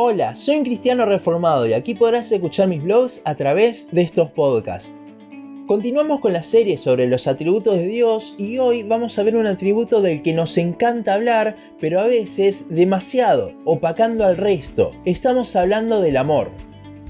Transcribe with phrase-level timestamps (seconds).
[0.00, 4.30] Hola, soy un cristiano reformado y aquí podrás escuchar mis blogs a través de estos
[4.30, 4.92] podcasts.
[5.66, 9.48] Continuamos con la serie sobre los atributos de Dios y hoy vamos a ver un
[9.48, 14.92] atributo del que nos encanta hablar, pero a veces demasiado, opacando al resto.
[15.04, 16.52] Estamos hablando del amor.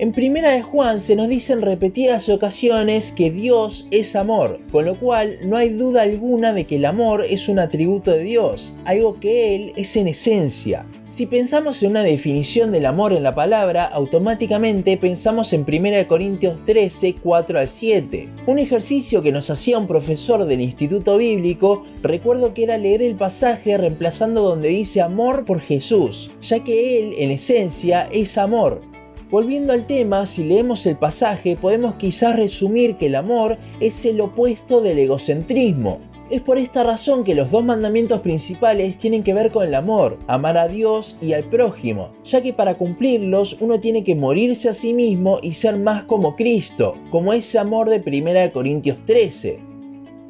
[0.00, 4.86] En Primera de Juan se nos dice en repetidas ocasiones que Dios es amor, con
[4.86, 8.74] lo cual no hay duda alguna de que el amor es un atributo de Dios,
[8.86, 10.86] algo que Él es en esencia.
[11.10, 16.64] Si pensamos en una definición del amor en la palabra, automáticamente pensamos en 1 Corintios
[16.64, 18.28] 13, 4 al 7.
[18.46, 23.16] Un ejercicio que nos hacía un profesor del Instituto Bíblico, recuerdo que era leer el
[23.16, 28.88] pasaje reemplazando donde dice amor por Jesús, ya que Él en esencia es amor.
[29.30, 34.20] Volviendo al tema, si leemos el pasaje podemos quizás resumir que el amor es el
[34.20, 36.00] opuesto del egocentrismo.
[36.30, 40.18] Es por esta razón que los dos mandamientos principales tienen que ver con el amor,
[40.26, 44.74] amar a Dios y al prójimo, ya que para cumplirlos uno tiene que morirse a
[44.74, 49.60] sí mismo y ser más como Cristo, como ese amor de 1 Corintios 13.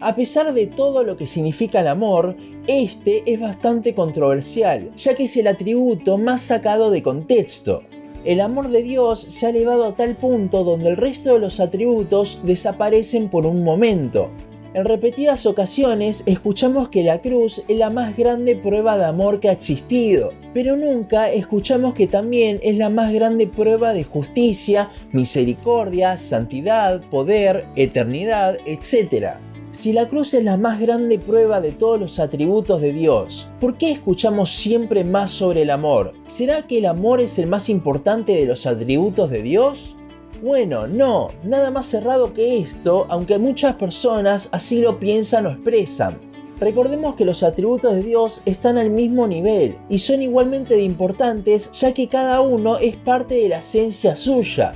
[0.00, 5.24] A pesar de todo lo que significa el amor, este es bastante controversial, ya que
[5.24, 7.82] es el atributo más sacado de contexto.
[8.24, 11.60] El amor de Dios se ha elevado a tal punto donde el resto de los
[11.60, 14.30] atributos desaparecen por un momento,
[14.72, 19.48] en repetidas ocasiones escuchamos que la cruz es la más grande prueba de amor que
[19.48, 26.16] ha existido, pero nunca escuchamos que también es la más grande prueba de justicia, misericordia,
[26.16, 29.38] santidad, poder, eternidad, etc.
[29.72, 33.78] Si la cruz es la más grande prueba de todos los atributos de Dios, ¿por
[33.78, 36.12] qué escuchamos siempre más sobre el amor?
[36.26, 39.96] ¿Será que el amor es el más importante de los atributos de Dios?
[40.42, 46.18] Bueno, no, nada más cerrado que esto, aunque muchas personas así lo piensan o expresan.
[46.58, 51.94] Recordemos que los atributos de Dios están al mismo nivel y son igualmente importantes ya
[51.94, 54.72] que cada uno es parte de la esencia suya.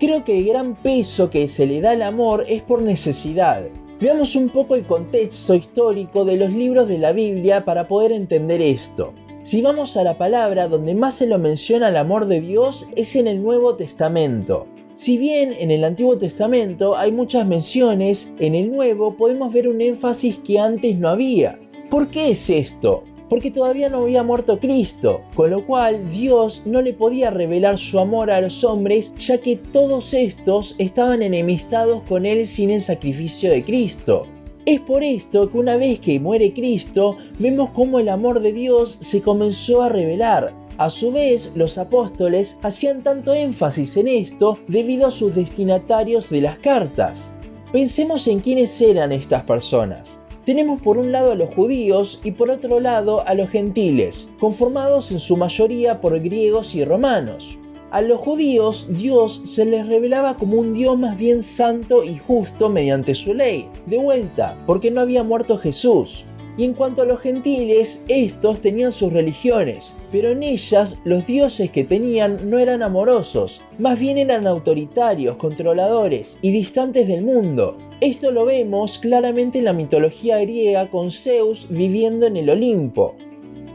[0.00, 3.62] Creo que el gran peso que se le da al amor es por necesidad.
[4.00, 8.62] Veamos un poco el contexto histórico de los libros de la Biblia para poder entender
[8.62, 9.12] esto.
[9.42, 13.14] Si vamos a la palabra donde más se lo menciona el amor de Dios es
[13.14, 14.66] en el Nuevo Testamento.
[14.94, 19.82] Si bien en el Antiguo Testamento hay muchas menciones, en el Nuevo podemos ver un
[19.82, 21.58] énfasis que antes no había.
[21.90, 23.04] ¿Por qué es esto?
[23.30, 27.98] Porque todavía no había muerto Cristo, con lo cual Dios no le podía revelar su
[27.98, 33.50] amor a los hombres, ya que todos estos estaban enemistados con Él sin el sacrificio
[33.50, 34.26] de Cristo.
[34.66, 38.98] Es por esto que una vez que muere Cristo, vemos cómo el amor de Dios
[39.00, 45.06] se comenzó a revelar, a su vez, los apóstoles hacían tanto énfasis en esto debido
[45.06, 47.34] a sus destinatarios de las cartas.
[47.70, 50.19] Pensemos en quiénes eran estas personas.
[50.44, 55.12] Tenemos por un lado a los judíos y por otro lado a los gentiles, conformados
[55.12, 57.58] en su mayoría por griegos y romanos.
[57.90, 62.70] A los judíos Dios se les revelaba como un Dios más bien santo y justo
[62.70, 66.24] mediante su ley, de vuelta, porque no había muerto Jesús.
[66.56, 71.70] Y en cuanto a los gentiles, estos tenían sus religiones, pero en ellas los dioses
[71.70, 77.76] que tenían no eran amorosos, más bien eran autoritarios, controladores y distantes del mundo.
[78.00, 83.14] Esto lo vemos claramente en la mitología griega con Zeus viviendo en el Olimpo.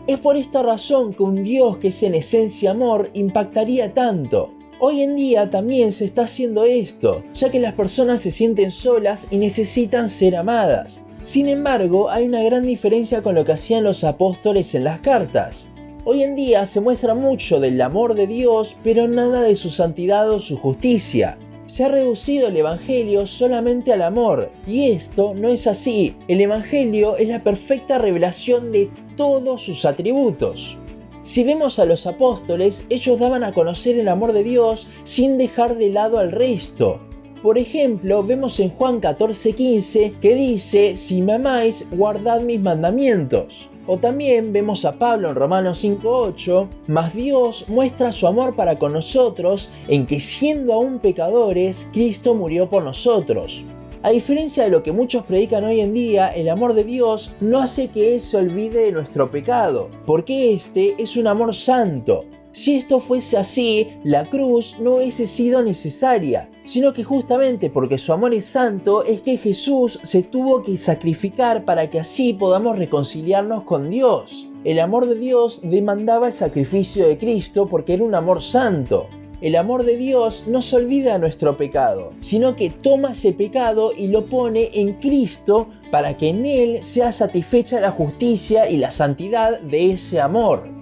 [0.07, 4.51] Es por esta razón que un dios que es en esencia amor impactaría tanto.
[4.79, 9.27] Hoy en día también se está haciendo esto, ya que las personas se sienten solas
[9.29, 11.03] y necesitan ser amadas.
[11.21, 15.67] Sin embargo, hay una gran diferencia con lo que hacían los apóstoles en las cartas.
[16.03, 20.27] Hoy en día se muestra mucho del amor de Dios, pero nada de su santidad
[20.31, 21.37] o su justicia.
[21.67, 26.15] Se ha reducido el Evangelio solamente al amor, y esto no es así.
[26.27, 30.77] El Evangelio es la perfecta revelación de todos sus atributos.
[31.23, 35.75] Si vemos a los apóstoles, ellos daban a conocer el amor de Dios sin dejar
[35.75, 36.99] de lado al resto.
[37.41, 43.69] Por ejemplo, vemos en Juan 14:15 que dice, si me amáis, guardad mis mandamientos.
[43.87, 48.93] O también vemos a Pablo en Romanos 5:8, mas Dios muestra su amor para con
[48.93, 53.63] nosotros en que siendo aún pecadores, Cristo murió por nosotros.
[54.01, 57.59] A diferencia de lo que muchos predican hoy en día, el amor de Dios no
[57.59, 62.77] hace que Él se olvide de nuestro pecado, porque este es un amor santo, si
[62.77, 68.33] esto fuese así, la cruz no hubiese sido necesaria, sino que justamente porque su amor
[68.33, 73.89] es santo es que Jesús se tuvo que sacrificar para que así podamos reconciliarnos con
[73.89, 74.47] Dios.
[74.63, 79.07] El amor de Dios demandaba el sacrificio de Cristo porque era un amor santo.
[79.41, 84.07] El amor de Dios no se olvida nuestro pecado, sino que toma ese pecado y
[84.07, 89.59] lo pone en Cristo para que en Él sea satisfecha la justicia y la santidad
[89.59, 90.74] de ese amor.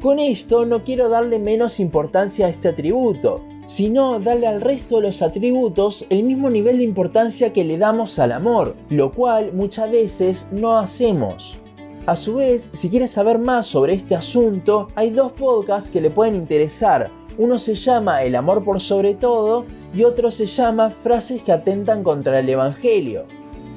[0.00, 5.02] Con esto no quiero darle menos importancia a este atributo, sino darle al resto de
[5.02, 9.90] los atributos el mismo nivel de importancia que le damos al amor, lo cual muchas
[9.90, 11.58] veces no hacemos.
[12.06, 16.08] A su vez, si quieres saber más sobre este asunto, hay dos podcasts que le
[16.08, 17.10] pueden interesar.
[17.36, 22.02] Uno se llama El amor por sobre todo y otro se llama Frases que atentan
[22.02, 23.26] contra el Evangelio.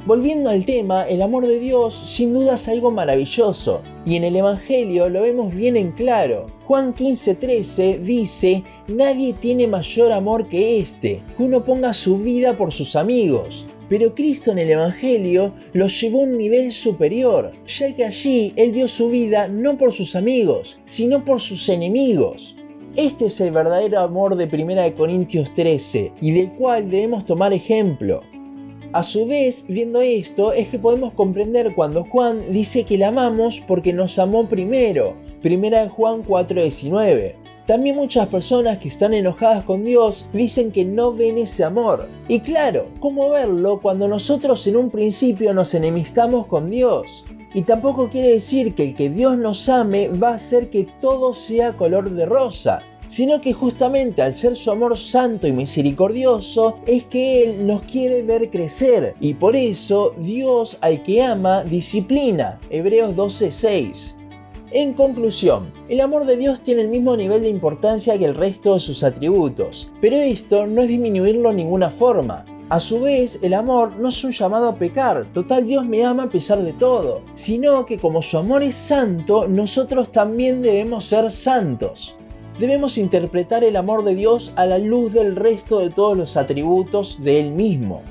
[0.05, 4.35] Volviendo al tema, el amor de Dios sin duda es algo maravilloso, y en el
[4.35, 6.47] Evangelio lo vemos bien en claro.
[6.65, 12.73] Juan 15:13 dice, Nadie tiene mayor amor que este, que uno ponga su vida por
[12.73, 13.65] sus amigos.
[13.87, 18.73] Pero Cristo en el Evangelio lo llevó a un nivel superior, ya que allí Él
[18.73, 22.57] dio su vida no por sus amigos, sino por sus enemigos.
[22.97, 28.21] Este es el verdadero amor de 1 Corintios 13 y del cual debemos tomar ejemplo.
[28.93, 33.59] A su vez, viendo esto, es que podemos comprender cuando Juan dice que le amamos
[33.59, 35.15] porque nos amó primero.
[35.43, 37.33] 1 Juan 4:19.
[37.65, 42.07] También muchas personas que están enojadas con Dios dicen que no ven ese amor.
[42.27, 47.25] Y claro, ¿cómo verlo cuando nosotros en un principio nos enemistamos con Dios?
[47.55, 51.33] Y tampoco quiere decir que el que Dios nos ame va a hacer que todo
[51.33, 52.83] sea color de rosa,
[53.13, 58.23] sino que justamente al ser su amor santo y misericordioso es que Él nos quiere
[58.23, 62.59] ver crecer y por eso Dios al que ama disciplina.
[62.71, 64.15] Hebreos 12:6.
[64.71, 68.73] En conclusión, el amor de Dios tiene el mismo nivel de importancia que el resto
[68.73, 72.45] de sus atributos, pero esto no es disminuirlo en ninguna forma.
[72.69, 76.23] A su vez, el amor no es un llamado a pecar, total Dios me ama
[76.23, 81.29] a pesar de todo, sino que como su amor es santo, nosotros también debemos ser
[81.29, 82.15] santos.
[82.59, 87.17] Debemos interpretar el amor de Dios a la luz del resto de todos los atributos
[87.23, 88.03] de Él mismo.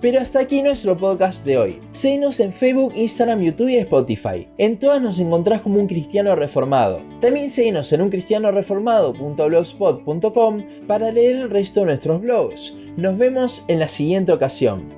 [0.00, 1.80] Pero hasta aquí nuestro podcast de hoy.
[1.92, 4.48] Síguenos en Facebook, Instagram, YouTube y Spotify.
[4.58, 7.00] En todas nos encontrás como un cristiano reformado.
[7.20, 12.74] También síguenos en uncristianoreformado.blogspot.com para leer el resto de nuestros blogs.
[12.96, 14.95] Nos vemos en la siguiente ocasión.